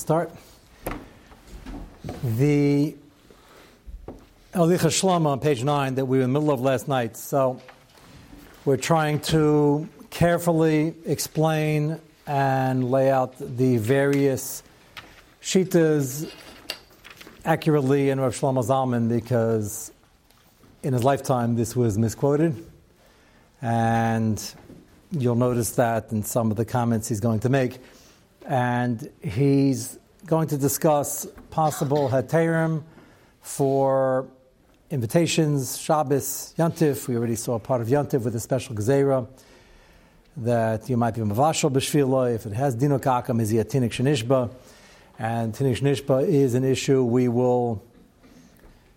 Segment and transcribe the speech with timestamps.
[0.00, 0.30] Start.
[2.24, 2.96] The
[4.54, 7.18] Halichos Shlomo on page 9 that we were in the middle of last night.
[7.18, 7.60] So
[8.64, 14.62] we're trying to carefully explain and lay out the various
[15.42, 16.32] shitas
[17.44, 19.92] accurately in Rav Shlomo Zalman because
[20.82, 22.56] in his lifetime this was misquoted.
[23.60, 24.42] And
[25.10, 27.80] you'll notice that in some of the comments he's going to make
[28.46, 32.82] and he's going to discuss possible heterim
[33.40, 34.28] for
[34.90, 37.08] invitations, Shabbos, Yantif.
[37.08, 39.26] We already saw a part of Yantif with a special gezerah
[40.36, 44.50] that you might be mavashal b'shvilo if it has dinokakam is he at tinik shenishba,
[45.18, 47.82] and tinik shenishba is an issue we will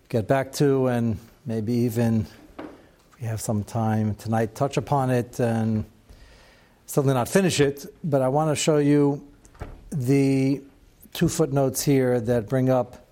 [0.08, 2.26] get back to and maybe even
[3.20, 5.84] we have some time tonight touch upon it and
[6.86, 7.86] certainly not finish it.
[8.02, 9.26] But I want to show you
[9.94, 10.60] the
[11.12, 13.06] two footnotes here that bring up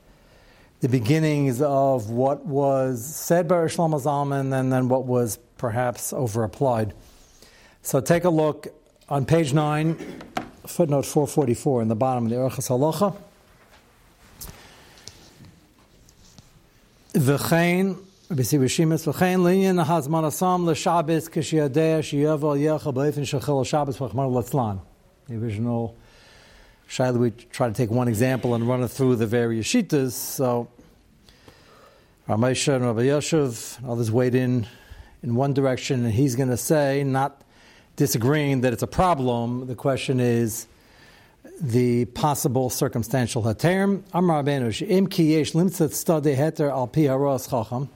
[0.81, 6.43] the beginnings of what was said by Shlomo Zalman and then what was perhaps over
[6.43, 6.93] applied.
[7.83, 8.67] So take a look
[9.09, 9.95] on page 9,
[10.67, 13.17] footnote 444 in the bottom of the Orchas Halacha.
[17.13, 17.95] V'chein,
[18.29, 24.33] b'si v'shimis, v'chein linyan hazman asam l'shabes k'shiyadeh shiyav al yecha b'efin shechel Shabbos v'chmar
[24.33, 24.81] l'tzlan.
[25.29, 25.97] The original
[26.93, 30.11] Shaila, we try to take one example and run it through the various shitas.
[30.11, 30.69] So,
[32.29, 34.67] Ramesha and Rabbi Yoshev, others weighed in
[35.23, 37.41] in one direction, and he's going to say, not
[37.97, 39.69] disagreeing that it's a problem.
[39.69, 40.67] The question is
[41.63, 44.03] the possible circumstantial heterim.
[44.13, 47.89] Amar Rabbeinu, im ki yesh limtzat stade heter al pi haros chacham.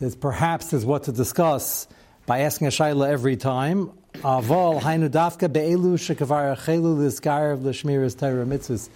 [0.00, 1.86] Says perhaps is what to discuss
[2.26, 3.92] by asking a shaila every time.
[4.14, 8.88] Aval hainu dafka be'elu chelu of Torah mitzvahs.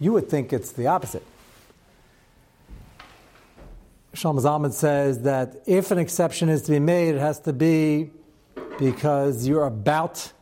[0.00, 1.22] You would think it's the opposite.
[4.14, 8.10] Shlomo Zalman says that if an exception is to be made, it has to be
[8.78, 10.32] because you're about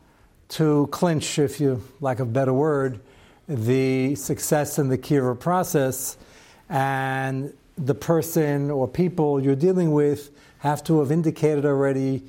[0.51, 3.01] to clinch, if you lack of a better word,
[3.49, 6.19] the success in the Kira process,
[6.69, 12.23] and the person or people you're dealing with have to have indicated already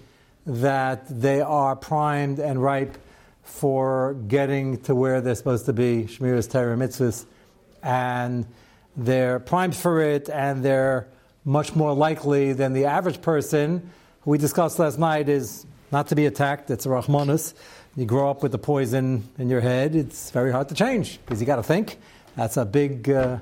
[0.46, 2.98] that they are primed and ripe
[3.44, 7.26] for getting to where they're supposed to be, Shmiras Torah mitzvahs,
[7.82, 8.46] and
[8.96, 11.08] they're primed for it, and they're
[11.46, 13.90] much more likely than the average person,
[14.22, 16.72] who we discussed last night, is not to be attacked.
[16.72, 17.54] It's a Rahmanus.
[17.96, 21.40] You grow up with the poison in your head, it's very hard to change because
[21.40, 22.00] you got to think.
[22.36, 23.38] That's a big, uh,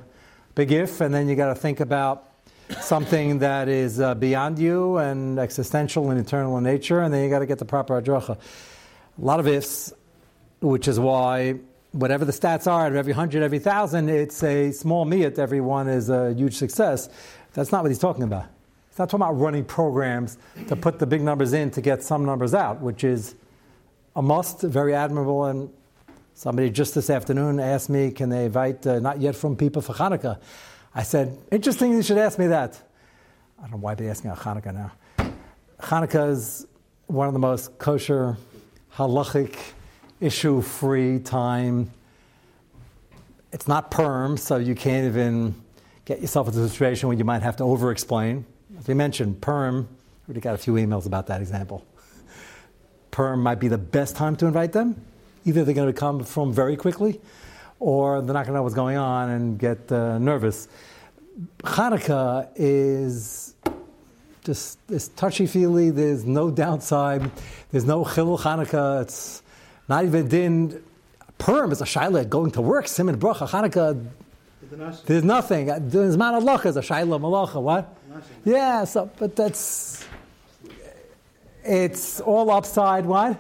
[0.56, 2.31] big if, and then you got to think about
[2.80, 7.30] something that is uh, beyond you and existential and eternal in nature, and then you
[7.30, 8.38] got to get the proper adracha.
[8.38, 9.94] A lot of ifs,
[10.62, 11.60] which is why
[11.92, 15.90] whatever the stats are, at every hundred, every thousand, it's a small miyat, every one
[15.90, 17.10] is a huge success.
[17.54, 18.46] That's not what he's talking about.
[18.90, 20.38] He's not talking about running programs
[20.68, 23.36] to put the big numbers in to get some numbers out, which is
[24.16, 25.46] a must, very admirable.
[25.46, 25.70] And
[26.34, 29.94] somebody just this afternoon asked me, can they invite uh, not yet from people for
[29.94, 30.40] Hanukkah?
[30.94, 32.80] I said, interesting you should ask me that.
[33.58, 34.92] I don't know why they're asking about Hanukkah now.
[35.80, 36.68] Hanukkah is
[37.08, 38.38] one of the most kosher,
[38.96, 39.56] halachic,
[40.20, 41.92] issue free time.
[43.54, 45.56] It's not Purim, so you can't even
[46.06, 48.46] get yourself into a situation where you might have to over explain.
[48.78, 49.88] As we mentioned, Purim,
[50.28, 51.86] we got a few emails about that example.
[53.12, 55.06] Purim might be the best time to invite them.
[55.46, 57.20] Either they're going to come from very quickly,
[57.82, 60.68] or they're not going to know what's going on and get uh, nervous.
[61.64, 63.56] Hanukkah is
[64.44, 65.90] just it's touchy feely.
[65.90, 67.30] There's no downside.
[67.72, 69.02] There's no chilul Hanukkah.
[69.02, 69.42] It's
[69.90, 70.84] not even din.
[71.40, 72.88] Purim is a shaila going to work.
[72.88, 74.06] Simon bracha Hanukkah.
[75.06, 75.66] There's nothing.
[75.90, 77.62] There's man is a shaila malacha.
[77.62, 77.98] What?
[78.46, 78.84] Yeah.
[78.84, 80.06] So, but that's
[81.64, 83.08] it's all upside.
[83.08, 83.40] What?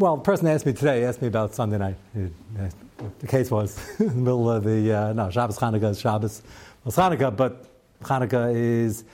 [0.00, 1.96] Well, the person asked me today asked me about Sunday night.
[2.14, 6.40] The case was in the middle of the uh, no Shabbos Hanukkah is Shabbos
[6.84, 7.66] was Hanukkah, but
[8.02, 9.04] Hanukkah is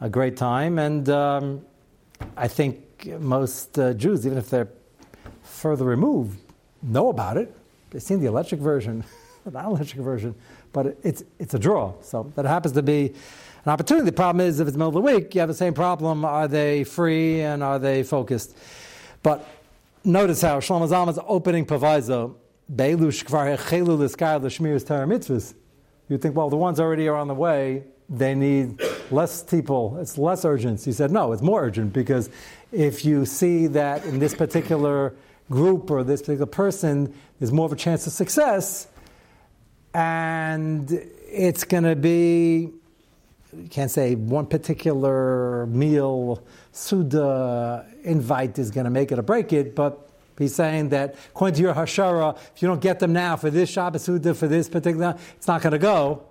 [0.00, 1.64] a great time, and um,
[2.36, 4.68] I think most uh, Jews, even if they're
[5.44, 6.40] further removed,
[6.82, 7.54] know about it.
[7.90, 9.04] They've seen the electric version,
[9.44, 10.34] the non-electric version,
[10.72, 11.94] but it's it's a draw.
[12.02, 13.14] So that happens to be
[13.64, 14.06] an opportunity.
[14.06, 16.24] The problem is if it's the middle of the week, you have the same problem.
[16.24, 18.56] Are they free and are they focused?
[19.22, 19.48] But
[20.04, 22.36] notice how Shlomo Zalman's opening proviso,
[22.72, 25.54] Beilush Kvar Hechelu Liskar Lishmir's Torah Mitzvahs.
[26.08, 30.18] You think, well, the ones already are on the way, they need less people, it's
[30.18, 30.82] less urgent.
[30.82, 32.28] He said, no, it's more urgent because
[32.70, 35.14] if you see that in this particular
[35.50, 38.88] group or this particular person, there's more of a chance of success.
[39.94, 40.90] And
[41.26, 42.70] it's going to be,
[43.52, 49.52] you can't say one particular meal, Suda invite is going to make it or break
[49.52, 50.08] it, but
[50.38, 53.70] he's saying that according to your Hashara, if you don't get them now for this
[53.70, 56.24] Shabbos Suda, for this particular, it's not going to go.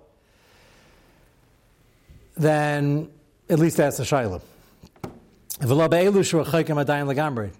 [2.36, 3.08] Then
[3.48, 4.40] at least that's a Shaila.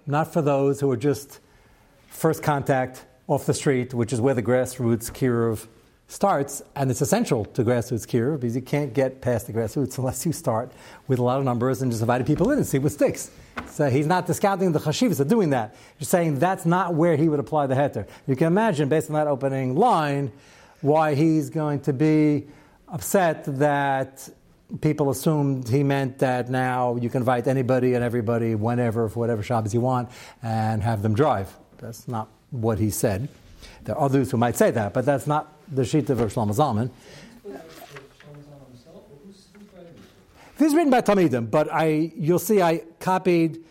[0.07, 1.39] Not for those who are just
[2.09, 5.67] first contact off the street, which is where the grassroots kiruv
[6.09, 10.27] starts, and it's essential to grassroots kiruv because you can't get past the grassroots unless
[10.27, 10.71] you start
[11.09, 13.31] with a lot of numbers and just inviting people in and see what sticks.
[13.67, 15.75] So he's not discounting the chashivas of doing that.
[15.99, 18.07] He's saying that's not where he would apply the heter.
[18.27, 20.33] You can imagine, based on that opening line,
[20.81, 22.47] why he's going to be
[22.89, 24.29] upset that
[24.81, 29.43] people assumed he meant that now you can invite anybody and everybody whenever for whatever
[29.43, 30.11] Shabbos you want
[30.43, 31.55] and have them drive.
[31.79, 33.29] That's not what he said.
[33.85, 36.91] There are others who might say that, but that's not the sheet of Shlomo Zalman.
[40.59, 43.65] This is written by Talmidim, but I, you'll see I copied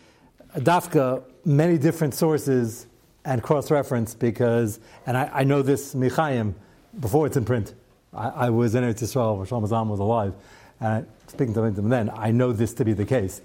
[0.56, 2.86] Dafka many different sources
[3.24, 6.54] and cross-reference because, and I, I know this Michaim
[7.00, 7.74] before it's in print.
[8.12, 10.34] I, I was in Eretz Yisrael when Shlomo Zalman was alive,
[10.80, 13.40] and speaking to them then, I know this to be the case.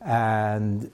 [0.00, 0.90] And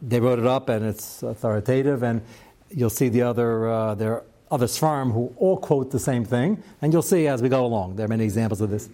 [0.00, 2.02] they wrote it up, and it's authoritative.
[2.02, 2.22] And
[2.70, 6.62] you'll see the other uh, there are other Sfarm who all quote the same thing,
[6.80, 7.96] and you'll see as we go along.
[7.96, 8.88] There are many examples of this.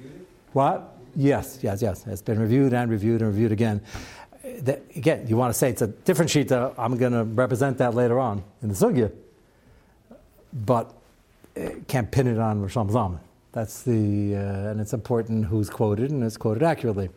[0.52, 0.96] What?
[1.16, 2.06] Yes, yes, yes.
[2.06, 3.82] It's been reviewed and reviewed and reviewed again.
[4.60, 6.52] That, again, you want to say it's a different sheet.
[6.52, 9.12] I'm going to represent that later on in the sugya,
[10.52, 10.94] but
[11.56, 13.18] uh, can't pin it on Rosh Zalman.
[13.52, 17.10] That's the, uh, and it's important who's quoted and it's quoted accurately.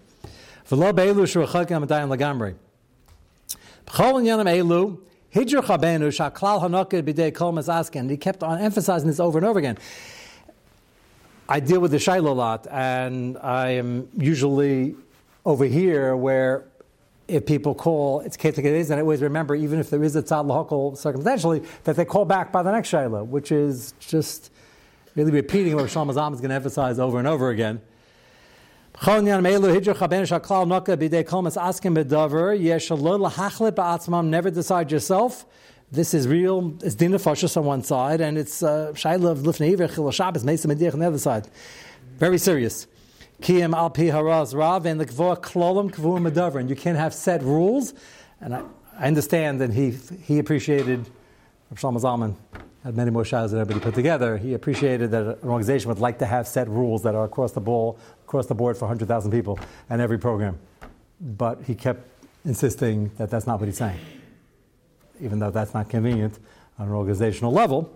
[0.69, 2.55] V'lo be'elu shurachakam adayin lagamri.
[3.85, 4.97] B'chol elu,
[5.33, 8.09] hidr chabenu shaklal hanoked b'dei kol asken.
[8.09, 9.77] He kept on emphasizing this over and over again.
[11.49, 14.95] I deal with the Shaila a lot, and I am usually
[15.45, 16.63] over here where
[17.27, 20.15] if people call, it's Ketek it is, and I always remember, even if there is
[20.15, 24.51] a tzad lahokal circumstantially, that they call back by the next Shaila, which is just
[25.15, 27.81] really repeating what Shlomo Zalman is going to emphasize over and over again.
[28.99, 29.71] Never
[34.51, 35.45] decide yourself.
[35.91, 36.77] This is real.
[36.81, 40.99] It's din on one side, and it's uh, shayla of lifnei chil Shabbos mesim on
[40.99, 41.47] the other side.
[42.17, 42.87] Very serious.
[43.41, 46.59] Kiyam al pi haraz rav and the lekvoa klolim medaver.
[46.59, 47.93] And you can't have set rules.
[48.39, 48.63] And I,
[48.97, 49.91] I understand that he
[50.23, 51.09] he appreciated
[51.73, 52.35] Shlomo Zalman
[52.83, 54.37] had many more shadows than everybody put together.
[54.37, 57.61] He appreciated that an organization would like to have set rules that are across the
[57.61, 60.57] ball, across the board for 100,000 people and every program.
[61.19, 62.07] But he kept
[62.43, 63.99] insisting that that's not what he's saying,
[65.19, 66.39] even though that's not convenient
[66.79, 67.91] on an organizational level.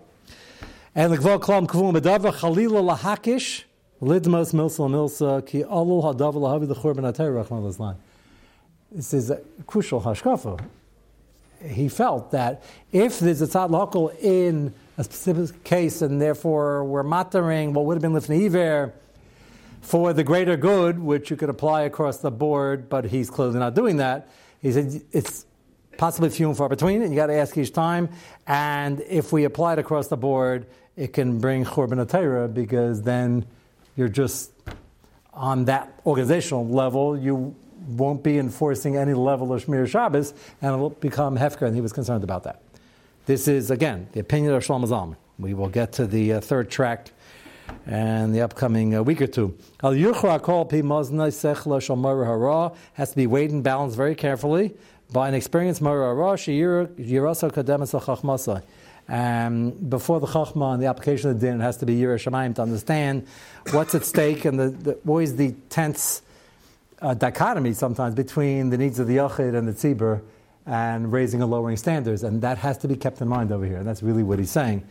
[0.94, 3.64] And l'kvol klam kavum bedava chalila lahakish
[4.00, 7.96] lidmos milsa milsa ki alul hadav lahavi l'churban atayr rachman
[8.92, 10.60] This is a crucial hashkafa
[11.64, 12.62] he felt that
[12.92, 17.94] if there's a tzad local in a specific case, and therefore we're mattering what would
[17.94, 18.92] have been lifnei
[19.82, 23.74] for the greater good, which you could apply across the board, but he's clearly not
[23.74, 24.28] doing that.
[24.60, 25.46] He said it's
[25.96, 28.08] possibly few and far between, and you got to ask each time.
[28.46, 30.66] And if we apply it across the board,
[30.96, 33.46] it can bring churban atayra because then
[33.96, 34.50] you're just
[35.32, 37.16] on that organizational level.
[37.16, 37.54] You
[37.86, 41.92] won't be enforcing any level of Shmir Shabbos, and it'll become Hefker, and he was
[41.92, 42.62] concerned about that.
[43.26, 45.16] This is, again, the opinion of Shlomo Zalman.
[45.38, 47.12] We will get to the uh, third tract
[47.86, 49.56] and the upcoming uh, week or two.
[49.82, 54.74] Al Yuchra Kol Pi Sechla Shomar Hara has to be weighed and balanced very carefully
[55.12, 58.62] by an experienced Mara Hara Yirasa Kademas Chachmasa.
[59.08, 62.16] Um, before the Chachma and the application of the din, it has to be Yirah
[62.16, 63.26] Shemaim to understand
[63.70, 66.22] what's at stake and the, the, always the tense
[67.00, 70.22] uh, dichotomy sometimes between the needs of the Yachid and the Tzibur
[70.66, 73.76] and raising and lowering standards, and that has to be kept in mind over here.
[73.76, 74.84] And that's really what he's saying.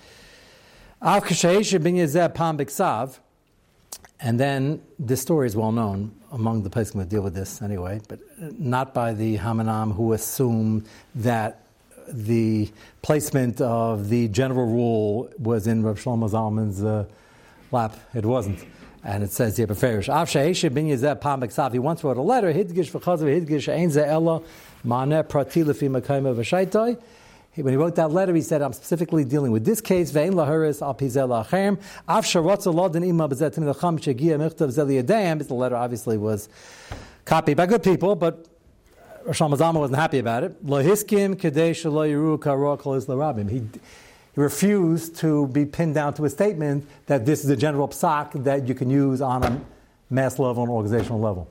[4.22, 8.00] And then this story is well known among the places that deal with this anyway,
[8.08, 8.20] but
[8.58, 10.86] not by the Hamanam who assume
[11.16, 11.66] that
[12.08, 12.72] the
[13.02, 17.06] placement of the general rule was in Rav Shlomo Zalman's uh,
[17.72, 17.98] lap.
[18.14, 18.66] It wasn't.
[19.06, 22.52] And it says here, Beferish, Av She'eshe bin Yezeh Pam he once wrote a letter,
[22.52, 24.42] Hidgish v'chazav Hidgish Ein Ze Ella
[24.84, 27.00] Mane Prati Lefi Mekayma V'shaitai.
[27.54, 30.82] When he wrote that letter, he said, I'm specifically dealing with this case, Ve'in laharis
[30.82, 35.48] al pizel la'achem, av sharatza lodin ima b'zetim l'cham shegia michtav zeli.
[35.48, 36.50] The letter obviously was
[37.26, 38.48] copied by good people, but
[39.24, 40.66] Rosh Zalman wasn't happy about it.
[40.66, 43.70] Lohiskim kadesh lo yiru karokal is larabim.
[44.36, 48.68] Refused to be pinned down to a statement that this is a general psak that
[48.68, 49.62] you can use on a
[50.10, 51.50] mass level and organizational level.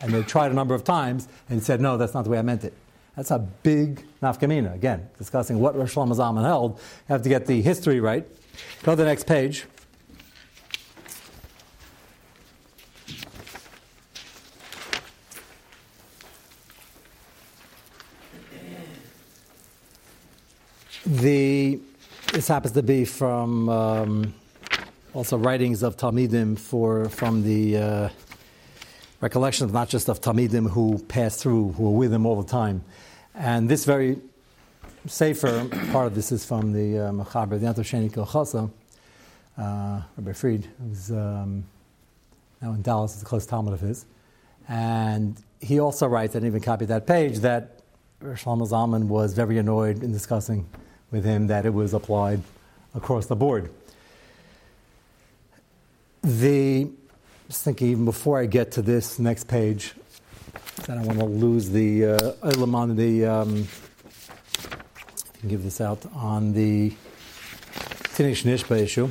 [0.00, 2.42] And they tried a number of times and said, no, that's not the way I
[2.42, 2.74] meant it.
[3.16, 4.74] That's a big nafkamina.
[4.74, 6.76] Again, discussing what Rosh Zalman held.
[7.08, 8.24] You have to get the history right.
[8.84, 9.66] Go to the next page.
[21.04, 21.80] The
[22.32, 24.34] this happens to be from um,
[25.14, 28.08] also writings of Talmidim for from the uh,
[29.20, 32.84] recollections not just of Talmidim who passed through, who were with him all the time.
[33.34, 34.18] And this very
[35.06, 38.70] safer part of this is from the uh, Mechaber, the Yom Tov Sheni Kehilchaso,
[39.56, 41.64] uh, Rabbi Fried, who's um,
[42.60, 44.06] now in Dallas, is a close Talmid of his.
[44.68, 47.80] And he also writes, and even copied that page, that
[48.20, 50.68] Shlomo Zalman was very annoyed in discussing
[51.10, 52.42] with him that it was applied
[52.94, 53.70] across the board.
[56.22, 56.90] The
[57.48, 59.94] just thinking even before I get to this next page,
[60.82, 63.26] I don't want to lose the uh, on the.
[63.26, 63.68] Um,
[65.46, 66.90] give this out on the
[68.16, 69.08] Tinish Nishba issue.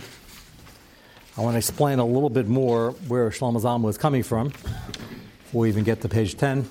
[1.37, 5.61] I want to explain a little bit more where Shlomo Zalman was coming from before
[5.61, 6.67] we even get to page 10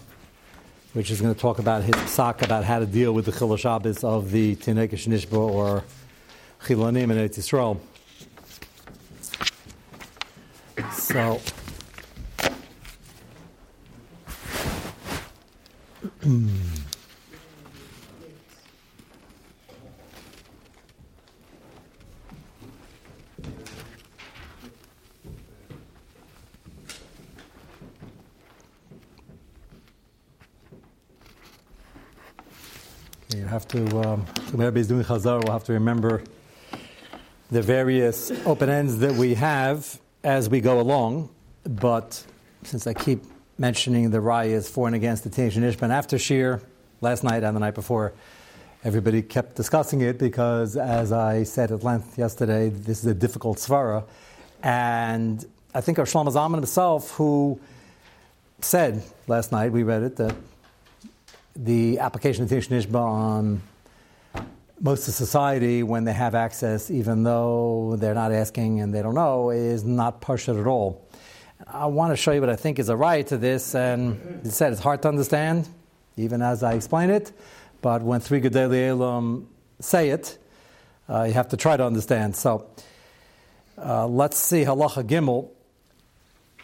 [0.96, 3.54] which is going to talk about his psak about how to deal with the Chil
[3.58, 5.84] Shabbos of the Tinekesh Nishba or
[6.62, 7.78] Chilonim in Eretz Yisrael.
[10.94, 11.38] So,
[33.44, 36.22] have to, um, doing Chazar, we'll have to remember
[37.50, 41.28] the various open ends that we have as we go along.
[41.64, 42.24] But
[42.64, 43.24] since I keep
[43.58, 46.60] mentioning the rayas for and against the Tinish Ishban after Shir,
[47.00, 48.12] last night and the night before,
[48.84, 53.58] everybody kept discussing it because, as I said at length yesterday, this is a difficult
[53.58, 54.04] svara.
[54.62, 57.60] And I think our Shlomo Zalman himself, who
[58.60, 60.34] said last night, we read it, that
[61.56, 63.62] the application of Tish Nishba on
[64.80, 69.14] most of society when they have access, even though they're not asking and they don't
[69.14, 71.08] know, is not partial at all.
[71.66, 74.50] I want to show you what I think is a right to this, and he
[74.50, 75.68] said it's hard to understand,
[76.16, 77.32] even as I explain it,
[77.80, 79.48] but when three Gedali Elam
[79.80, 80.38] say it,
[81.08, 82.36] uh, you have to try to understand.
[82.36, 82.68] So
[83.78, 85.50] uh, let's see Halacha Gimel.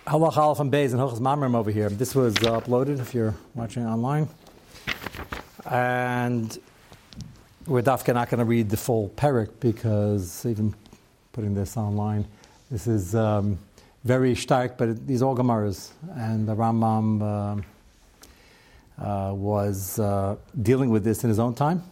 [0.06, 1.88] Halacha Aleph and Beis and Hilchas Mamrim over here.
[1.88, 4.28] This was uh, uploaded if you're watching online.
[5.64, 6.58] And
[7.66, 10.74] we're definitely not going to read the full parak because even
[11.32, 12.26] putting this online,
[12.70, 13.58] this is um,
[14.04, 15.90] very stark, but these all Gemaras.
[16.16, 17.64] And the Rambam
[18.98, 21.82] uh, uh, was uh, dealing with this in his own time.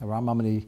[0.00, 0.66] The Rambam, when he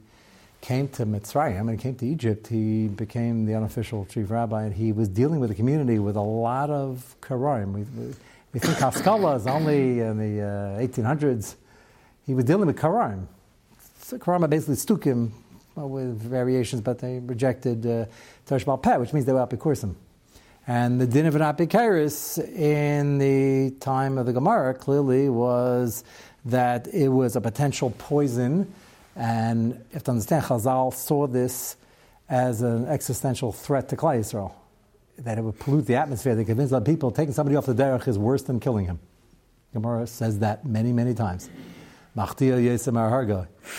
[0.61, 4.91] came to Mitzrayim, and came to Egypt, he became the unofficial chief rabbi, and he
[4.91, 7.73] was dealing with the community with a lot of Karaim.
[7.73, 8.13] We, we,
[8.53, 10.43] we think Haskalah is only in the
[10.79, 11.55] 1800s
[12.31, 13.27] he was dealing with Karaim.
[14.03, 15.31] So basically stukim
[15.75, 18.05] well, with variations, but they rejected uh,
[18.47, 19.95] Teresh Peh, which means they were apikursim.
[20.65, 26.05] And the din of an apikaris in the time of the Gemara clearly was
[26.45, 28.73] that it was a potential poison,
[29.17, 31.75] and you have to understand, Chazal saw this
[32.29, 34.53] as an existential threat to Klal Yisrael,
[35.17, 36.33] that it would pollute the atmosphere.
[36.33, 38.99] They convinced that people taking somebody off the derech is worse than killing him.
[39.73, 41.49] Gemara says that many, many times.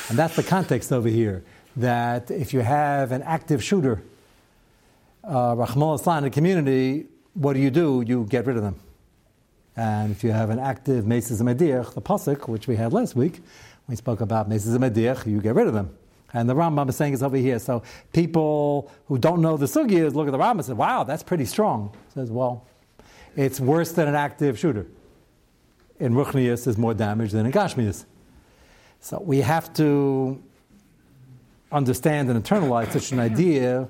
[0.08, 1.44] And that's the context over here.
[1.76, 4.02] That if you have an active shooter,
[5.24, 8.04] uh, in the community, what do you do?
[8.06, 8.80] You get rid of them.
[9.76, 13.40] And if you have an active Meses Mediach, the Pasuk, which we had last week,
[13.88, 15.96] we spoke about Meses Mediach, you get rid of them.
[16.34, 17.58] And the Rambam is saying it's over here.
[17.58, 21.22] So people who don't know the Sugyas look at the Rambam and say, wow, that's
[21.22, 21.94] pretty strong.
[22.14, 22.66] Says, well,
[23.36, 24.86] it's worse than an active shooter.
[25.98, 28.04] In Ruchnius, is more damage than in Gashmius.
[29.02, 30.40] So we have to
[31.72, 33.88] understand and internalize such an idea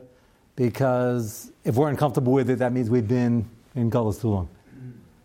[0.57, 4.49] because if we're uncomfortable with it, that means we've been in Gullus too long.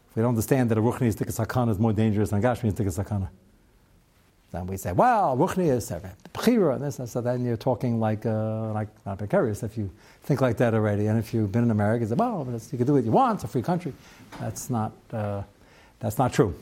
[0.09, 2.73] If we don't understand that a Ruchni is Sakana is more dangerous than a Gashmi
[2.73, 3.29] Sakana,
[4.51, 5.89] then we say, well, Ruchni is
[6.33, 9.89] Bechira, and this, and so then you're talking like, uh, like not precarious if you
[10.23, 11.07] think like that already.
[11.07, 13.35] And if you've been in America, you say, well, you can do what you want,
[13.35, 13.93] it's a free country.
[14.41, 15.43] That's not, uh,
[15.99, 16.53] that's not true.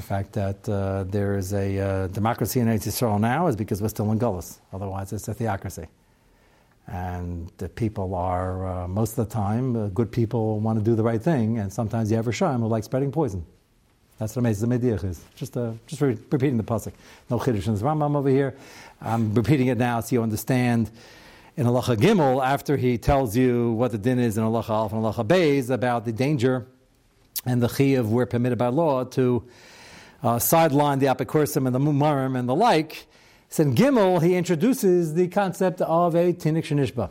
[0.00, 3.88] The fact that uh, there is a uh, democracy in Israel now is because we're
[3.88, 4.56] still in Gullus.
[4.72, 5.88] Otherwise, it's a theocracy.
[6.86, 10.94] And the people are, uh, most of the time, uh, good people want to do
[10.94, 13.44] the right thing, and sometimes you have a sham who like spreading poison.
[14.16, 15.22] That's what amazing the Mediach is.
[15.36, 16.94] Just, uh, just re- repeating the pasuk.
[17.28, 18.56] No chiddush in the Rambam over here.
[19.02, 20.90] I'm repeating it now so you understand.
[21.58, 25.02] In Halacha Gimel, after he tells you what the din is in Halacha Alf and
[25.02, 26.66] Halacha Beis about the danger
[27.44, 29.44] and the chiyuv we're permitted by law to
[30.22, 33.06] uh, sideline the apikursim and the mumarim and the like,
[33.52, 37.10] so in Gimel, he introduces the concept of a tinik shenishba.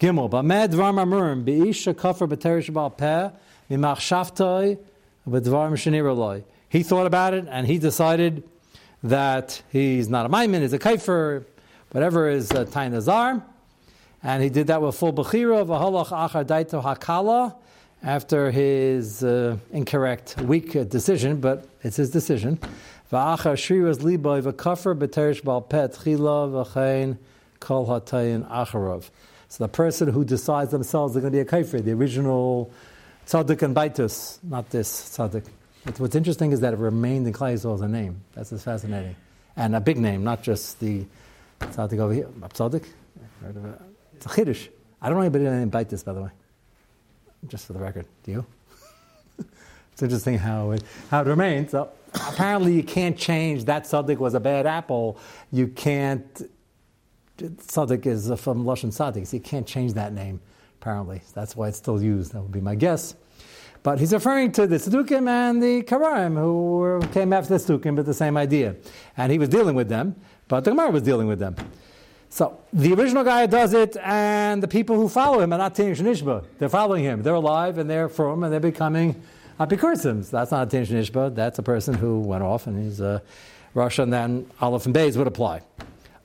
[0.00, 3.28] Gimel, b'med dvar mamurim, b'ish shakafar b'terish b'al peh,
[3.70, 4.78] mimach shaftoi,
[5.28, 8.44] b'dvar m'shenir He thought about it, and he decided
[9.02, 11.44] that he's not a maimin, he's a kaifer,
[11.90, 13.42] whatever is uh, tain azar.
[14.22, 17.56] And he did that with full bechira, v'halach achar daito hakala,
[18.02, 22.58] after his uh, incorrect, weak uh, decision, but it's his decision.
[23.10, 23.16] So
[29.64, 32.70] the person who decides themselves they're going to be a kafir, the original
[33.26, 35.44] tzaddik and baitus, not this tzaddik.
[35.96, 38.22] What's interesting is that it remained in Klai as a name.
[38.34, 39.16] That's just fascinating.
[39.56, 41.06] And a big name, not just the
[41.60, 42.28] tzaddik over here.
[42.40, 42.84] Tzaddik?
[44.14, 44.68] It's a chiddush.
[45.00, 46.30] I don't know anybody named Baitis, by the way.
[47.46, 48.06] Just for the record.
[48.24, 48.46] Do you?
[49.92, 51.70] it's interesting how it, how it remains.
[51.70, 55.18] So apparently you can't change that Sadiq was a bad apple.
[55.52, 56.50] You can't.
[57.38, 60.40] Sadiq is from Lashon Sadiq, so you can't change that name.
[60.80, 62.32] Apparently, that's why it's still used.
[62.32, 63.14] That would be my guess.
[63.82, 68.06] But he's referring to the Sadukim and the Karaim, who came after the Sadukim with
[68.06, 68.74] the same idea.
[69.16, 70.16] And he was dealing with them,
[70.48, 71.54] but the Gemara was dealing with them.
[72.30, 76.00] So the original guy does it, and the people who follow him are not Tinish
[76.00, 76.44] Nishba.
[76.58, 77.22] They're following him.
[77.22, 79.20] They're alive, and they're from, and they're becoming
[79.58, 80.28] Apikursim.
[80.30, 81.34] That's not a Tinish Nishba.
[81.34, 83.22] That's a person who went off, and he's a
[83.74, 85.62] Russia, and then Aleph and Beis would apply.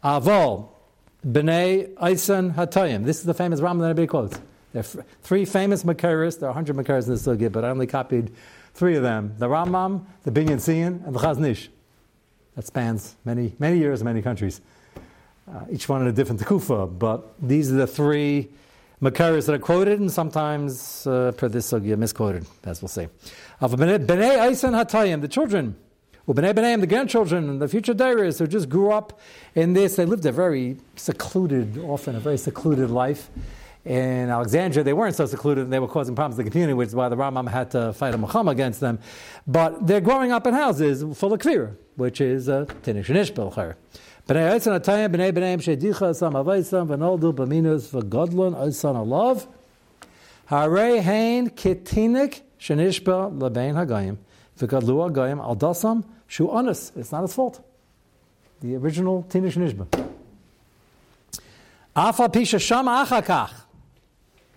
[0.03, 0.69] Avol,
[1.25, 3.05] Bnei Eisen Hatayim.
[3.05, 4.39] This is the famous Rambam that quotes.
[4.73, 6.39] There are three famous Makaris.
[6.39, 8.31] There are 100 Makaris in the Sugya, but I only copied
[8.73, 11.69] three of them the Rambam, the Binyan Tzion, and the Chazon Ish.
[12.55, 14.61] That spans many, many years, many countries.
[15.53, 18.49] Uh, each one in a different kufa, but these are the three
[19.03, 23.07] makaris that are quoted, and sometimes uh, per this sugya misquoted, as we'll see.
[23.61, 25.75] Of bnei Eisen Hatayim, the children,
[26.27, 29.19] bnei bnei the grandchildren, and the future dairies who just grew up
[29.53, 29.95] in this.
[29.95, 33.29] They lived a very secluded, often a very secluded life.
[33.85, 36.87] In Alexandria, they weren't so secluded, and they were causing problems in the community, which
[36.87, 38.97] is why the Rambam had to fight a Muhammad against them.
[39.45, 43.75] But they're growing up in houses full of kvir, which is uh, Tinish and Ishbel.
[44.25, 49.45] B'nei Eitzan Atayim, b'nei b'neim shedicha sam avaisam, v'noldu b'minus v'godlon oisan alav.
[50.49, 54.15] Harei hein kitinik shenishba lebein hagayim,
[54.57, 56.95] v'godlu hagayim al dasam shu honest.
[56.95, 57.61] It's not his fault.
[58.61, 59.87] The original tinish nishba.
[61.93, 63.51] Afa pisha sham achakach.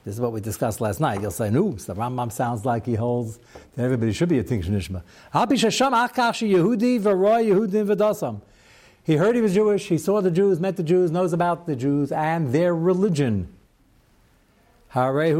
[0.05, 1.21] This is what we discussed last night.
[1.21, 3.41] You'll say, no, the Rambam sounds like he holds
[3.75, 5.03] that everybody should be a Tinish Nishma.
[5.35, 8.41] Al pisha sham achakach Yehudi v'roy Yehudim v'dasam.
[9.07, 11.77] He heard he was Jewish, he saw the Jews, met the Jews, knows about the
[11.77, 13.55] Jews and their religion.
[14.93, 15.33] Which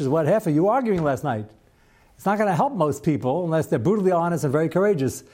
[0.00, 1.46] is what of you arguing last night.
[2.16, 5.24] It's not going to help most people unless they're brutally honest and very courageous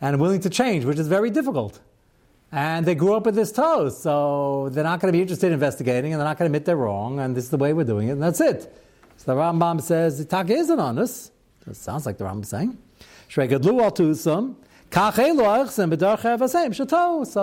[0.00, 1.78] and willing to change, which is very difficult.
[2.50, 5.52] And they grew up with this toast, so they're not going to be interested in
[5.52, 7.84] investigating and they're not going to admit they're wrong, and this is the way we're
[7.84, 8.76] doing it, and that's it.
[9.18, 11.30] So the Rambam says, the isn't honest.
[11.64, 12.76] It sounds like the Rambam saying.
[13.28, 14.56] Shregedlu al tusam,
[14.90, 15.10] so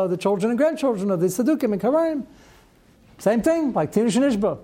[0.08, 2.26] the children and grandchildren of the Sadukim and Karaim,
[3.20, 4.60] same thing, like Tinish and Ishba.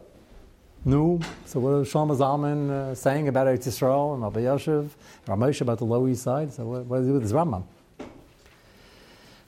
[0.85, 1.19] No.
[1.45, 4.89] So what is Shlomo Zalman uh, saying about Eretz Yisrael and Rabbi Yoshev,
[5.27, 6.53] Ramesh about the Low East Side?
[6.53, 7.63] So what, what does he do with this Rambam?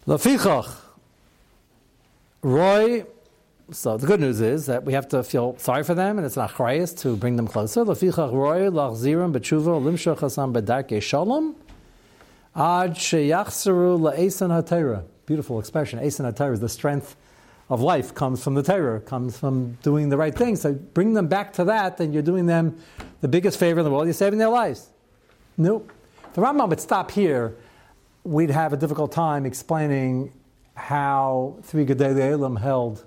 [0.07, 0.75] Lafichach.
[2.41, 3.05] Roy,
[3.71, 6.35] so the good news is that we have to feel sorry for them, and it's
[6.35, 7.85] not chrayas to bring them closer.
[7.85, 11.55] Lafichach roy lachzirim b'tshuva limshach hasam b'darkei shalom
[12.55, 15.03] Ad sheyachsaru la'esan ha'tera.
[15.25, 15.99] Beautiful expression.
[15.99, 17.15] Esan ha'tera is the strength
[17.69, 20.57] of life comes from the Torah, comes from doing the right thing.
[20.57, 22.77] So bring them back to that, and you're doing them
[23.21, 24.05] the biggest favor in the world.
[24.05, 24.89] You're saving their lives.
[25.57, 25.89] Nope.
[26.33, 27.55] The Rambam would stop here,
[28.23, 30.33] we'd have a difficult time explaining
[30.75, 33.03] how three Gedei Elam held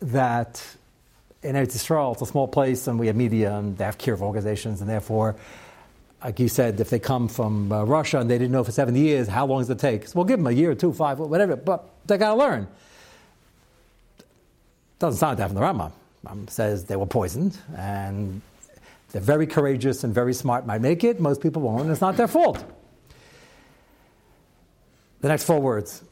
[0.00, 0.62] that
[1.42, 4.14] in Eretz Yisrael, it's a small place, and we have media, and they have care
[4.14, 5.36] of organizations, and therefore
[6.24, 8.98] like you said, if they come from uh, Russia and they didn't know for 70
[8.98, 10.08] years, how long does it take?
[10.08, 12.66] So we'll give them a year or two, five, whatever, but they got to learn.
[14.98, 15.92] Doesn't sound like that from the.
[16.26, 18.40] Rambam says they were poisoned, and
[19.12, 21.20] They're very courageous and very smart, might make it.
[21.20, 22.64] Most people won't, and it's not their fault.
[25.20, 26.02] The next four words.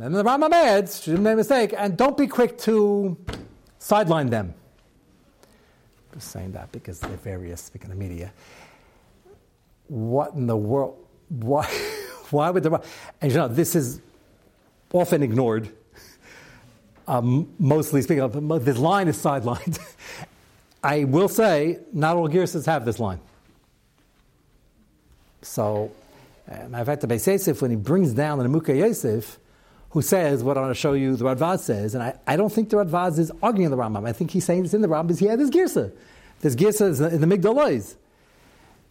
[0.00, 3.16] And the Rambam adds, shouldn't make a mistake, and don't be quick to
[3.80, 4.54] sideline them.
[6.18, 8.32] Saying that because they're various, speaking of media.
[9.88, 10.96] What in the world?
[11.28, 11.64] Why,
[12.30, 12.82] why would the.
[13.20, 14.00] And you know, this is
[14.92, 15.70] often ignored.
[17.08, 19.80] Um, mostly speaking of, this line is sidelined.
[20.84, 23.20] I will say, not all Girsas have this line.
[25.42, 25.90] So,
[26.46, 29.39] of fact, the Beis Yosef, when he brings down the Nimukei Yosef,
[29.90, 32.52] who says what I want to show you the Radvaz says, and I, I don't
[32.52, 34.08] think the Radvaz is arguing the Rambam.
[34.08, 35.92] I think he's saying it's in the Rambam because he had this Girsa.
[36.40, 37.96] This Girsa in the Migdal Oz.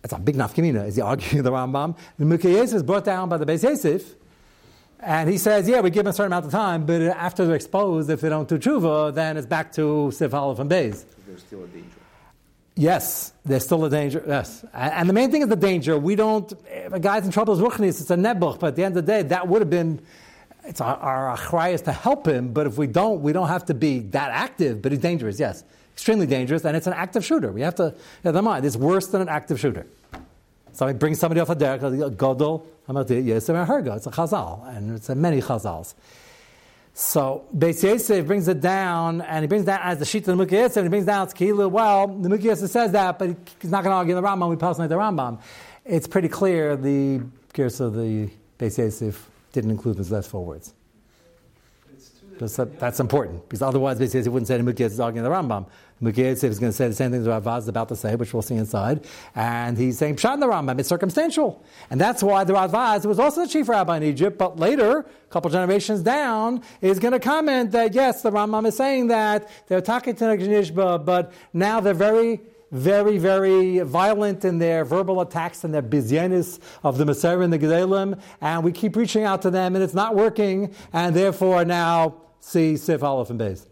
[0.03, 0.87] It's a big nafkamina.
[0.87, 1.97] Is he arguing the Rambam?
[2.17, 4.15] The Nimukei Yosef is brought down by the Beis Yosef,
[4.99, 7.55] and he says, yeah, we give them a certain amount of time, but after they're
[7.55, 10.95] exposed, if they don't do tshuva, then it's back to Sif Aleph and Beis.
[10.95, 11.89] So there's still a danger.
[12.75, 14.23] Yes, there's still a danger.
[14.27, 15.97] Yes, and the main thing is the danger.
[15.97, 16.51] We don't.
[16.67, 17.99] If a guy's in trouble is ruchnis.
[18.01, 20.01] It's a nebuch, but at the end of the day, that would have been.
[20.69, 23.73] It's our, achrayas is to help him, but if we don't, we don't have to
[23.73, 24.83] be that active.
[24.83, 25.39] But he's dangerous.
[25.39, 27.51] Yes, extremely dangerous, and it's an active shooter.
[27.51, 28.63] We have to mind.
[28.65, 29.87] It's worse than an active shooter.
[30.71, 35.41] Somebody brings somebody off a derek, godol, yes, It's a chazal, and it's a many
[35.41, 35.95] chazals.
[36.93, 40.45] So Beis Yosef brings it down, and he brings that as the sheet of the
[40.45, 41.71] Mukhi Yosef, and he brings down it's Tzkilu.
[41.71, 44.51] Well, the Mukhi Yosef says that, but he's not going to argue the Rambam.
[44.51, 45.39] We personally the Rambam.
[45.83, 47.21] It's pretty clear the
[47.55, 48.29] Girsa of the
[48.59, 50.73] Beis Yosef didn't include those last four words.
[52.39, 55.29] That, that's important because otherwise, Beis Yosef wouldn't say the Mukhi Yosef is arguing the
[55.29, 55.65] Rambam.
[56.01, 58.33] Mukhietzev is going to say the same thing that Radvaz is about to say, which
[58.33, 59.05] we'll see inside.
[59.35, 60.79] And he's saying Pshat in the Rambam.
[60.79, 61.61] It's circumstantial.
[61.89, 64.99] And that's why the Radvaz who was also the chief rabbi in Egypt, but later,
[64.99, 69.49] a couple generations down, is going to comment that yes, the Rambam is saying that
[69.67, 72.39] they're talking to Nishba, but now they're very
[72.71, 77.59] very, very violent in their verbal attacks and their bizyanis of the Messiah and the
[77.59, 82.15] Gedalim, and we keep reaching out to them, and it's not working, and therefore now
[82.39, 83.65] see Sif Aleph and Beis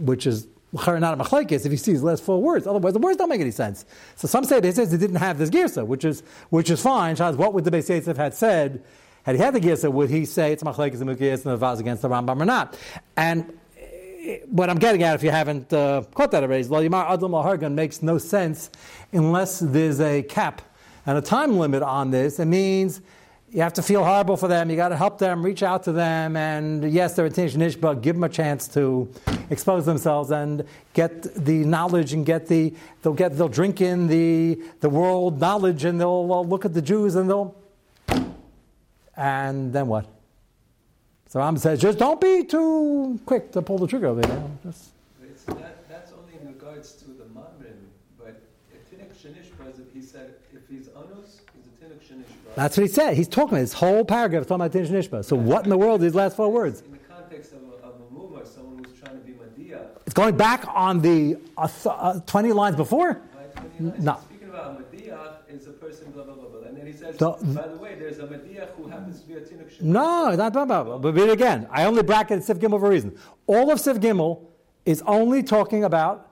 [0.00, 2.66] which is not a machlekes if he sees less four words.
[2.66, 3.84] Otherwise, the words don't make any sense.
[4.16, 7.16] So some say they says they didn't have this girsa, which is which is fine.
[7.16, 8.82] What would the Beis Yosef had said?
[9.24, 11.78] Had he had the girsa, would he say it's machlekes and mukiyas and the vaz
[11.78, 12.76] against the Rambam or not?
[13.16, 13.56] And
[14.46, 17.72] what I'm getting at, if you haven't uh, caught that already, is Yimar Adam Lahargan
[17.72, 18.70] makes no sense
[19.12, 20.62] unless there's a cap
[21.06, 22.38] and a time limit on this.
[22.38, 23.00] It means
[23.50, 24.70] you have to feel horrible for them.
[24.70, 28.00] You got to help them, reach out to them, and yes, they're attention ish, but
[28.00, 29.12] give them a chance to
[29.50, 34.62] expose themselves and get the knowledge and get the they'll get they'll drink in the
[34.80, 37.54] the world knowledge and they'll look at the Jews and they'll
[39.16, 40.06] and then what?
[41.32, 44.44] So Ram says, just don't be too quick to pull the trigger over there.
[44.62, 44.90] Just,
[45.46, 49.46] that, that's only in regards to the Mamrin, but if Shanish
[49.94, 53.16] he said if he's anus, he's a Tinnik Shanish that's what he said.
[53.16, 55.24] He's talking about this whole paragraph talking about Din Nishma.
[55.24, 56.82] So what in the world are these last four words?
[56.82, 59.86] In the context of a, of a mumar, someone who's trying to be Madia.
[60.04, 63.08] It's going back on the uh, uh, 20 lines before?
[63.08, 64.04] Right, 20 lines.
[64.04, 64.20] No.
[64.28, 66.51] Speaking about Madia, is a person blah, blah, blah, blah.
[66.51, 66.51] And then
[66.92, 68.26] he says, the, by the way, there's a
[68.76, 70.98] who happens to be a Tinuk No, not blah.
[70.98, 73.16] But again, I only bracketed Sif Gimel for a reason.
[73.46, 74.42] All of Sif Gimel
[74.84, 76.28] is only talking about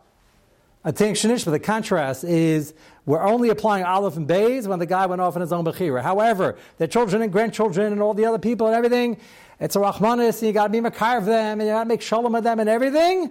[0.84, 2.74] a Tink Shanish, but the contrast is
[3.06, 6.02] we're only applying Aleph and Bays when the guy went off in his own Bechira.
[6.02, 9.18] However, their children and grandchildren and all the other people and everything,
[9.58, 11.88] it's a Rahmanis, and you got to be Makar of them, and you got to
[11.88, 13.30] make Shalom with them and everything.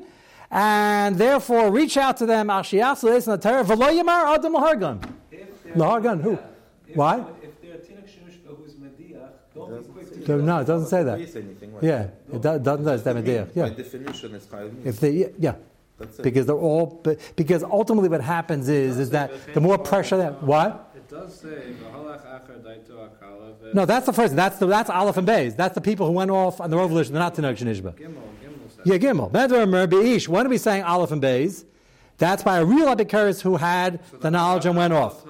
[0.51, 5.13] And therefore, reach out to them, Ashiyas, listen to Torah, V'lo Yamar Adam Lahargan.
[5.75, 6.39] Lahargan,
[6.93, 6.99] who?
[6.99, 7.25] Why?
[7.41, 11.19] If they're Tinuk Shinushka who's Mediach, don't be quick to No, it doesn't say that.
[11.81, 13.55] Yeah, it doesn't say Mediach.
[13.55, 13.69] Yeah.
[13.69, 14.47] By definition, it's
[14.85, 15.55] If they, yeah
[16.21, 17.03] because they're all
[17.35, 20.91] because ultimately what happens is is that the more pressure that what?
[20.95, 21.73] It does say
[23.73, 25.55] no that's the first that's the that's Aleph and Beis.
[25.55, 27.93] That's the people who went off on the revolution they're not Tanakh Shinishba
[28.85, 29.31] yeah Gimel.
[29.31, 31.65] Bedver Beish when are we saying Aleph and Beis?
[32.17, 35.25] That's by a real Abikaris who had so the knowledge and went off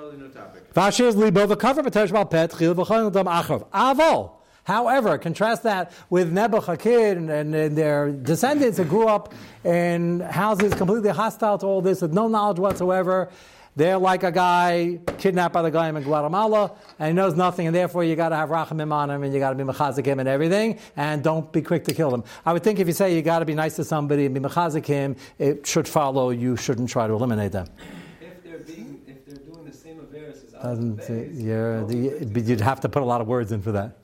[0.80, 1.92] Vashir's Libo the cover of
[2.30, 4.32] Pet Chil Aval
[4.64, 9.34] However, contrast that with Nebuchadnezzar and, and, and, their descendants who grew up
[9.66, 13.30] in houses completely hostile to all this with no knowledge whatsoever.
[13.76, 17.76] They're like a guy kidnapped by the guy in Guatemala, and he knows nothing, and
[17.76, 20.22] therefore you got to have rachamim on him, and you got to be mechazik him
[20.22, 22.24] and everything, and don't be quick to kill him.
[22.46, 24.40] I would think if you say you got to be nice to somebody and be
[24.40, 26.30] mechazik him, it should follow.
[26.30, 27.68] You shouldn't try to eliminate them.
[28.22, 29.60] If they're being, if they're doing
[30.28, 31.92] the same affairs as Doesn't, you're,
[32.42, 33.98] you'd have to put a lot of words in for that.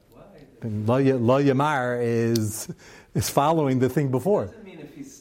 [0.64, 2.68] Lo Yamar is,
[3.14, 4.46] is following the thing before.
[4.46, 5.16] doesn't mean if he's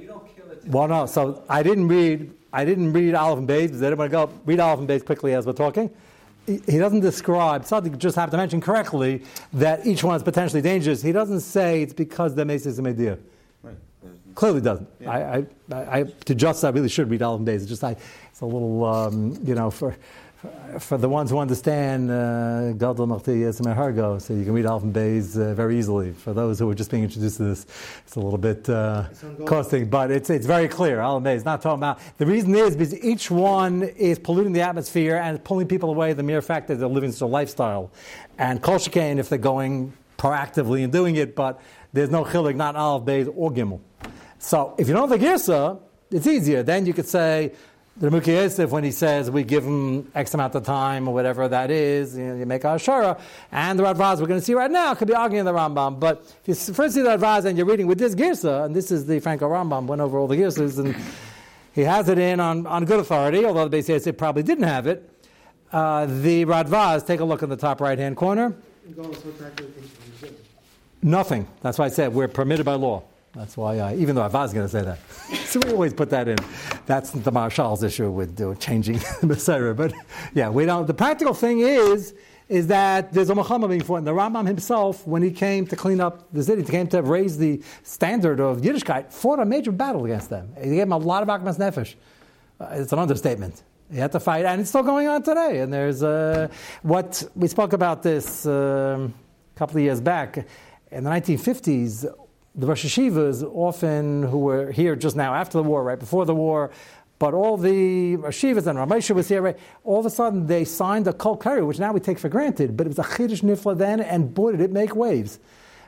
[0.00, 1.06] you don't kill a Well, no.
[1.06, 2.32] So I didn't read.
[2.52, 4.88] I didn't read Aleph and Beis because I didn't want to go read Aleph and
[4.88, 5.90] Beis quickly as we're talking.
[6.46, 7.64] He doesn't describe.
[7.64, 11.00] Something just have to mention correctly that each one is potentially dangerous.
[11.00, 13.12] He doesn't say it's because the Medea.
[13.12, 13.31] Right.
[14.34, 14.88] Clearly doesn't.
[15.06, 17.56] I, I, I, to just I really should read and Beis.
[17.56, 17.96] It's just I,
[18.30, 19.96] it's a little, um, you know, for
[20.80, 25.38] for the ones who understand uh, Gadol Machti Hargo, so you can read and Beis
[25.38, 26.12] uh, very easily.
[26.12, 27.66] For those who are just being introduced to this,
[28.04, 29.04] it's a little bit uh,
[29.46, 31.00] costing, but it's, it's very clear.
[31.00, 32.00] And Beis, not talking about.
[32.18, 36.24] The reason is because each one is polluting the atmosphere and pulling people away the
[36.24, 37.92] mere fact that they're living such a lifestyle.
[38.38, 41.60] And Kol Shekain, if they're going proactively and doing it, but
[41.92, 43.80] there's no chilik, not Aleph, Beis, or Gimel.
[44.42, 45.78] So if you don't have the Girsa,
[46.10, 46.64] it's easier.
[46.64, 47.52] Then you could say,
[47.96, 51.46] the Ramuki Yosef, when he says we give him X amount of time or whatever
[51.46, 53.20] that is, you, know, you make a shara,
[53.52, 56.00] and the Radvaz we're going to see right now could be arguing the Rambam.
[56.00, 58.90] But if you first see the Radvaz and you're reading with this Girsa, and this
[58.90, 60.96] is the Frankel Rambam, went over all the Girsas, and
[61.72, 64.88] he has it in on, on good authority, although the Beis Yosef probably didn't have
[64.88, 65.08] it.
[65.70, 68.54] Uh, the Radvaz, take a look in the top right hand corner.
[71.00, 71.46] Nothing.
[71.60, 73.04] That's why I said we're permitted by law.
[73.34, 74.98] That's why I, even though I was going to say that.
[75.46, 76.36] so we always put that in.
[76.84, 79.72] That's the Marshal's issue with uh, changing the Messiah.
[79.72, 79.94] But
[80.34, 80.86] yeah, we don't.
[80.86, 82.14] The practical thing is,
[82.50, 83.96] is that there's a Muhammad being fought.
[83.96, 87.00] And the Rambam himself, when he came to clean up the city, he came to
[87.00, 90.54] raise the standard of Yiddishkeit, fought a major battle against them.
[90.62, 91.94] He gave them a lot of Akmas Nefesh.
[92.60, 93.62] Uh, it's an understatement.
[93.90, 95.60] He had to fight, and it's still going on today.
[95.60, 96.48] And there's uh,
[96.82, 99.14] what we spoke about this um,
[99.54, 100.46] a couple of years back.
[100.90, 102.14] In the 1950s,
[102.54, 106.34] the Rosh Hashivas, often who were here just now after the war, right before the
[106.34, 106.70] war,
[107.18, 109.58] but all the Rashivas and Ramesha was here, right?
[109.84, 112.76] All of a sudden they signed a Kol Kari, which now we take for granted,
[112.76, 115.38] but it was a Chiddush Nifla then, and boy, did it make waves.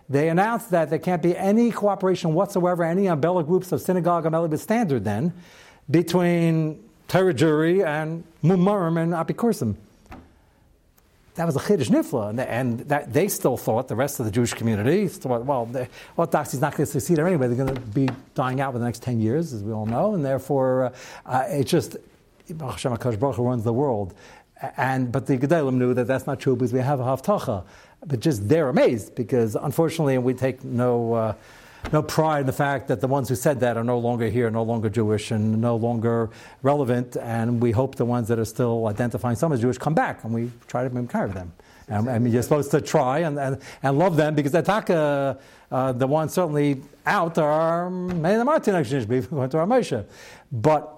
[0.09, 4.57] They announced that there can't be any cooperation whatsoever, any umbrella groups of synagogue umbrella
[4.59, 5.33] standard then,
[5.91, 9.77] between Torah and Mumarim and Apikursim
[11.35, 14.33] that was a Chiddush Nifla, and, and that, they still thought, the rest of the
[14.33, 17.49] Jewish community, thought, well, the Orthodoxy is not going to succeed there anyway.
[17.49, 20.15] They're going to be dying out within the next 10 years, as we all know,
[20.15, 20.93] and therefore,
[21.27, 21.97] uh, it's just,
[22.49, 24.15] Hashem HaKadosh Baruch runs the world.
[24.77, 27.65] And, but the Gedalim knew that that's not true because we have a Haftacha.
[28.07, 31.15] But just they're amazed because, unfortunately, we take no.
[31.15, 31.35] Uh,
[31.93, 34.51] no pride in the fact that the ones who said that are no longer here,
[34.51, 36.31] no longer Jewish, and no longer
[36.63, 37.17] relevant.
[37.17, 40.33] And we hope the ones that are still identifying some as Jewish come back, and
[40.33, 41.53] we try to encourage them.
[41.89, 45.39] And, I mean, you're supposed to try and, and, and love them because Ataka,
[45.71, 50.05] uh, the ones certainly out are many of them are Tinach going to our Moshe.
[50.51, 50.91] But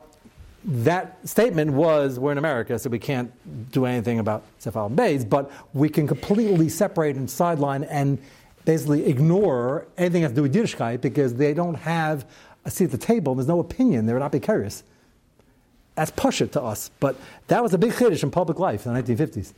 [0.64, 3.32] that statement was we're in America, so we can't
[3.70, 8.18] do anything about Sefal Bays, but we can completely separate and sideline and
[8.66, 12.26] basically ignore anything that has to do with Yiddishkeit because they don't have
[12.66, 13.34] a seat at the table.
[13.34, 14.04] There's no opinion.
[14.04, 14.82] They're not be curious.
[15.94, 16.90] That's it to us.
[17.00, 19.54] But that was a big chiddush in public life in the 1950s.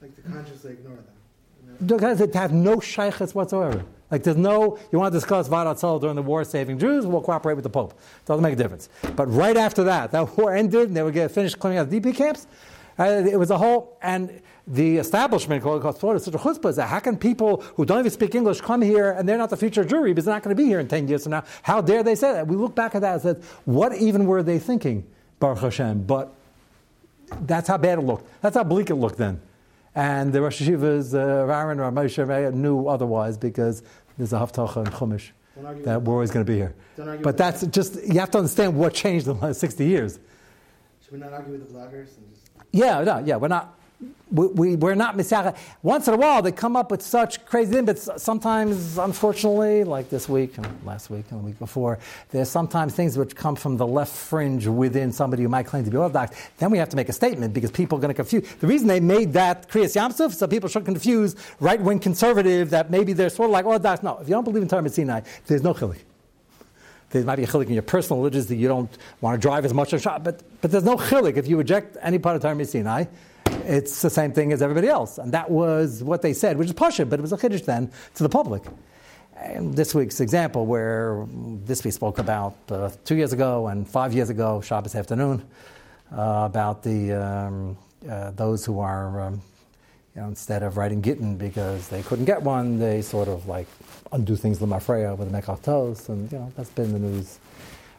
[0.00, 1.86] Like to consciously ignore them.
[1.86, 3.84] Because they have no shaykhs whatsoever.
[4.10, 7.54] Like there's no, you want to discuss Vadat during the war saving Jews, we'll cooperate
[7.54, 7.92] with the Pope.
[7.92, 8.88] It doesn't make a difference.
[9.16, 12.00] But right after that, that war ended and they would get finished clearing out the
[12.00, 12.46] DP camps.
[12.98, 16.88] Uh, it was a whole, and the establishment called Florida such a chutzpah is that
[16.88, 19.84] how can people who don't even speak English come here and they're not the future
[19.84, 21.44] jury because they're not going to be here in 10 years from now?
[21.62, 22.48] How dare they say that?
[22.48, 25.06] We look back at that and said, what even were they thinking,
[25.38, 26.04] Baruch Hashem?
[26.04, 26.34] But
[27.42, 28.28] that's how bad it looked.
[28.40, 29.40] That's how bleak it looked then.
[29.94, 33.82] And the Rosh Hashivas, uh, Aaron or Moshe knew otherwise because
[34.18, 35.30] there's a Haftacha and Chumash
[35.84, 36.74] that we're always going to be here.
[37.22, 40.18] But that's just, you have to understand what changed in the last 60 years.
[41.02, 42.08] Should we not argue with the bloggers?
[42.72, 43.76] Yeah, no, yeah, we're not
[44.30, 45.56] we, we, we're not misyacha.
[45.82, 50.10] Once in a while, they come up with such crazy things, but sometimes, unfortunately, like
[50.10, 51.98] this week and last week and the week before,
[52.30, 55.90] there's sometimes things which come from the left fringe within somebody who might claim to
[55.90, 56.36] be Orthodox.
[56.58, 58.52] Then we have to make a statement because people are going to confuse.
[58.56, 62.90] The reason they made that Kriyas Yamsuf, so people should confuse right wing conservative that
[62.90, 64.02] maybe they're sort of like Orthodox.
[64.02, 65.98] No, if you don't believe in Torah Sinai, there's no chilik.
[67.10, 68.90] There might be a chilik in your personal religions that you don't
[69.20, 71.96] want to drive as much as shop, but, but there's no chilik if you reject
[72.02, 73.04] any part of Torah Sinai
[73.66, 75.18] it's the same thing as everybody else.
[75.18, 77.90] And that was what they said, which is Pasha, but it was a Kiddush then
[78.14, 78.62] to the public.
[79.36, 84.14] And this week's example, where this we spoke about uh, two years ago and five
[84.14, 85.46] years ago, Shabbos afternoon,
[86.10, 87.76] uh, about the um,
[88.08, 89.42] uh, those who are, um,
[90.16, 93.66] you know, instead of writing Gittin because they couldn't get one, they sort of like
[94.12, 97.38] undo things Lamafreya with the Mekach and you know that's been the news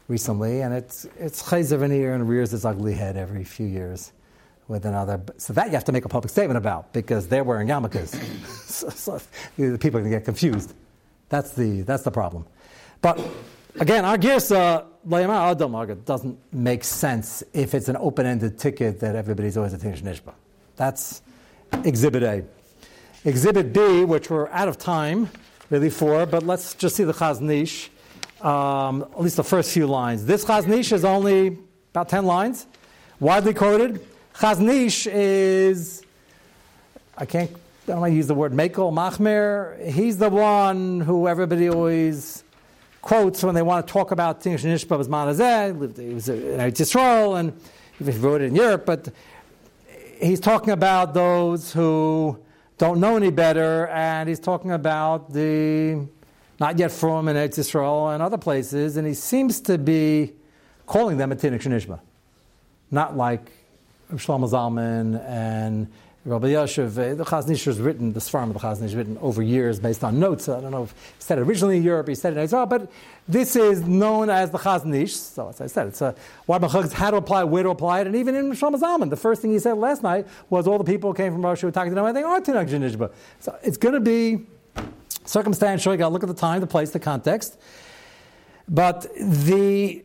[0.07, 1.81] recently, and it's it's Chayzer
[2.15, 4.11] and rears its ugly head every few years
[4.67, 5.21] with another.
[5.37, 8.19] So that you have to make a public statement about because they're wearing yarmulkes.
[8.65, 9.21] so, so,
[9.55, 10.73] the people are going to get confused.
[11.29, 12.45] That's the, that's the problem.
[13.01, 13.19] But
[13.79, 19.73] Again, our girsa layama doesn't make sense if it's an open-ended ticket that everybody's always
[19.73, 20.33] attention nishba.
[20.77, 21.21] That's
[21.83, 22.43] exhibit A.
[23.25, 25.29] Exhibit B, which we're out of time
[25.69, 27.89] really for, but let's just see the Chazon Ish.
[28.41, 30.25] Um, at least the first few lines.
[30.25, 31.57] This Chazon Ish is only
[31.91, 32.67] about ten lines,
[33.19, 34.05] widely quoted.
[34.35, 36.03] Chazon Ish is
[37.17, 39.89] I can't I don't want to use the word Mekel Machmer.
[39.89, 42.43] He's the one who everybody always
[43.01, 47.39] quotes when they want to talk about Tinish Nishba was Manazeh, he was in Yisrael,
[47.39, 47.57] and
[47.97, 49.07] he wrote it in Europe, but
[50.19, 52.39] he's talking about those who
[52.77, 56.07] don't know any better, and he's talking about the
[56.59, 60.33] not yet from in Eretz Yisrael and other places, and he seems to be
[60.85, 61.99] calling them a Tinok Shenishba,
[62.89, 63.51] not like
[64.13, 65.87] Shlomo Zalman and
[66.27, 69.17] Rabbi Yashiv, uh, the Chazon Ish was written, the Sfarim of the Chazon Ish written
[69.21, 70.49] over years based on notes.
[70.49, 72.65] I don't know if he said it originally in Europe, he said it in Israel,
[72.65, 72.91] but
[73.29, 75.15] this is known as the Chazon Ish.
[75.15, 76.13] So as I said, it's a
[76.45, 79.41] what how to apply, where to apply it, and even in Shlomo Zalman, the first
[79.41, 81.91] thing he said last night was all the people who came from Russia who talking
[81.91, 83.09] to them, they are Tinok Shenishba.
[83.39, 84.47] So it's going to be
[85.23, 85.93] circumstantial.
[85.93, 87.57] You got to look at the time, the place, the context.
[88.67, 90.03] But the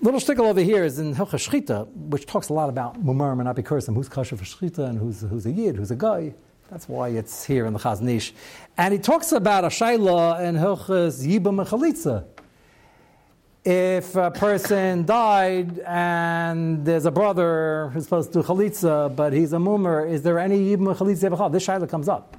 [0.00, 3.48] little shtickle over here is in Hilcha Shchita, which talks a lot about Mumar and
[3.48, 6.34] Apikurim, who's kosher for Shchita and who's, who's a Yid, who's a guy.
[6.70, 8.34] That's why it's here in the Chazon Ish.
[8.76, 12.26] And he talks about a Shaila and Hilchas Yibam and Chalitza.
[13.64, 19.52] If a person died and there's a brother who's supposed to do Chalitza, but he's
[19.52, 21.52] a Mumar, is there any Yibam and Chalitza?
[21.52, 22.36] This Shaila comes up.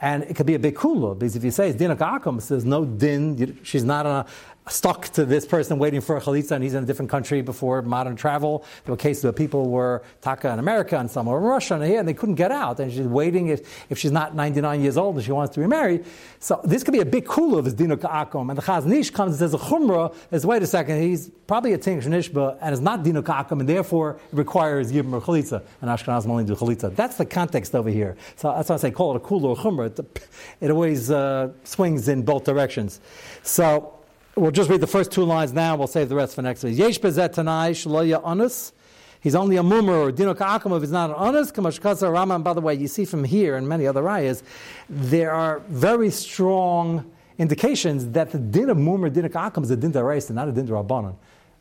[0.00, 2.84] And it could be a big kula, because if you say it's akum, says no
[2.84, 4.26] din, she's not a,
[4.68, 7.82] stuck to this person waiting for a chalitza and he's in a different country before
[7.82, 8.64] modern travel.
[8.84, 11.84] There were cases where people were Taka in America and some were in Russia and
[11.84, 14.96] here and they couldn't get out and she's waiting if, if she's not 99 years
[14.96, 16.04] old and she wants to be married.
[16.38, 18.50] So this could be a big kula of his dinu ka'akum.
[18.50, 21.72] And the Chazon Ish comes and says a chumrah is, wait a second, he's probably
[21.72, 25.62] a tinok shenishba and is not dinu ka'akum and therefore it requires yibim or chalitza
[25.80, 26.94] and Ashkenaz only do chalitza.
[26.94, 28.16] That's the context over here.
[28.36, 29.98] So that's why I say call it a kula or chumrah.
[29.98, 30.28] It,
[30.60, 33.00] it always uh, swings in both directions.
[33.42, 33.98] So
[34.34, 35.76] We'll just read the first two lines now.
[35.76, 36.78] We'll save the rest for next week.
[36.78, 38.72] Yesh bezet tanai shloya anus.
[39.20, 40.80] He's only a mummer or dino ka'akamov.
[40.80, 41.54] He's not an honest.
[41.54, 42.42] Kamashkasa Rambam.
[42.42, 44.42] By the way, you see from here and many other ayahs,
[44.88, 49.92] there are very strong indications that the din of mummer din ka'akam is a din
[49.92, 51.14] daraisa, not a din rabbanon.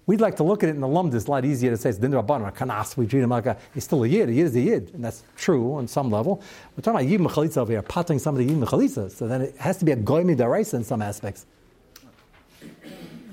[0.06, 1.16] We'd like to look at it in the lumdis.
[1.16, 2.96] It's a lot easier to say it's din rabbanon or kanas.
[2.96, 4.30] We treat him like a he's still a yid.
[4.30, 6.42] A yid is a yid, and that's true on some level.
[6.78, 9.12] We're talking about yid mechalitza over here, potting some of the yid mechalitza.
[9.12, 11.46] So then it has to be a goymi daraisa in some aspects.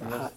[0.03, 0.29] Uh,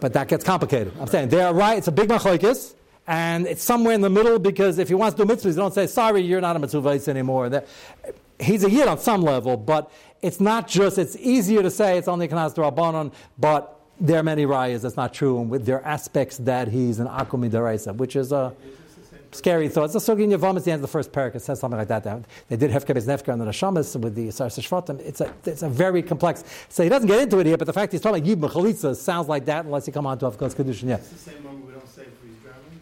[0.00, 0.92] but that gets complicated.
[0.98, 1.78] I'm saying they're right.
[1.78, 2.74] It's a big machlokes,
[3.06, 5.74] and it's somewhere in the middle because if he wants to do mitzvahs, they don't
[5.74, 7.62] say sorry, you're not a mitzvah anymore.
[8.38, 9.90] he's a yid on some level, but
[10.22, 10.98] it's not just.
[10.98, 15.12] It's easier to say it's only kanas rabbanon, but there are many rayas that's not
[15.12, 18.54] true, and with there are aspects that he's an akumi deraisa, which is a
[19.32, 19.92] scary thoughts.
[19.92, 21.34] The Sugi in Yavam is the end of the first parak.
[21.34, 22.24] It says something like that.
[22.48, 25.00] They did Hefka Bez Nefka and the Neshamas with the Sar Shvatim.
[25.00, 26.44] It's a, it's a very complex.
[26.68, 28.96] So he doesn't get into it here, but the fact he's talking about Yib Chalitza
[28.96, 30.88] sounds like that unless you come on to Avkos Kedushin.
[30.88, 30.96] Yeah.
[30.96, 32.80] It's the same moment we don't say if he's drowning.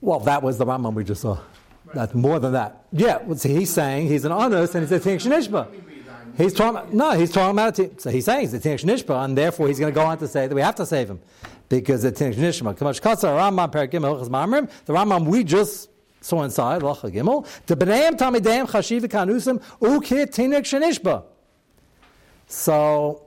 [0.00, 1.38] Well, that was the Rambam we just saw.
[1.84, 1.94] Right.
[1.94, 2.84] That's more than that.
[2.92, 5.68] Yeah, well, see, he's saying he's an honest and he's a Tinok Shenishba.
[6.36, 6.58] He's.
[6.58, 8.00] No, he's talking about it.
[8.00, 10.28] So he's saying he's a Tinok Shenishba, and therefore he's going to go on to
[10.28, 11.20] say that we have to save him
[11.68, 12.76] because it's Tinok Shenishba.
[12.76, 20.62] Rambam The Rambam we just so inside, Gimel, the B'nayim Tamideim Chashiv Kanusim Ukit Tinok
[20.62, 21.24] Shenishba.
[22.48, 23.22] So,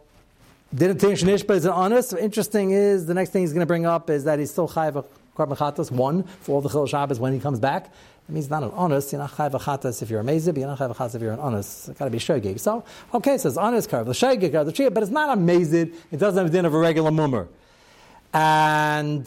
[0.74, 2.14] didn't Shenishba is honest.
[2.14, 5.06] Interesting is, the next thing he's going to bring up is that he's still Chayiv
[5.38, 7.94] Karmachatas, one, for all the Chil Shabbos when he comes back.
[8.32, 10.80] It means not an honest, you're not Chayiv Chatas if you're a Mezib, you're not
[10.80, 11.90] Chayiv Chatas if you're an honest.
[11.90, 12.62] It's got to be Shogig.
[12.62, 16.18] So, okay, so it's honest Karv, the Shogig, the Chia, but it's not a it
[16.18, 17.50] doesn't have a din of a regular Mummer.
[18.34, 19.26] And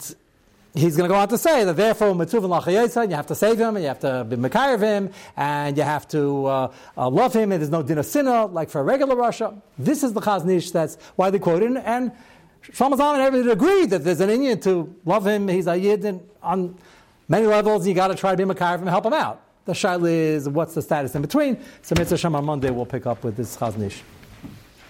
[0.73, 3.59] he's going to go on to say that therefore mitzvah lachayetza, you have to save
[3.59, 7.35] him, and you have to be mekayir him, and you have to uh, uh, love
[7.35, 9.53] him, and there's no din of sinner like for a regular Russia.
[9.77, 10.71] This is the Chazon Ish.
[10.71, 11.77] That's why they quote it.
[11.77, 12.11] And
[12.71, 15.47] Shlomo and everybody agreed that there's an Indian to love him.
[15.47, 16.75] He's a yid and on
[17.27, 17.87] many levels.
[17.87, 18.45] You got to try to be
[18.75, 19.41] him and help him out.
[19.65, 21.59] The shaila is what's the status in between.
[21.81, 24.03] So Mitzvah Shem on Monday we'll pick up with this Chazon Ish.